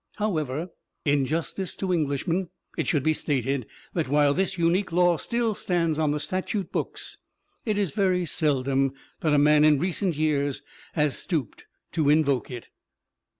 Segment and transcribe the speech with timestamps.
[0.15, 0.71] However,
[1.05, 5.99] in justice to Englishmen, it should be stated that while this unique law still stands
[5.99, 7.19] on the statute books,
[7.65, 12.69] it is very seldom that a man in recent years has stooped to invoke it.